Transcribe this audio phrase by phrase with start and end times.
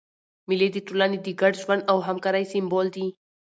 [0.47, 3.07] مېلې د ټولني د ګډ ژوند او همکارۍ سېمبول دي.